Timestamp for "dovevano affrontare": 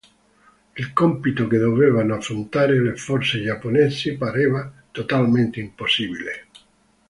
1.59-2.81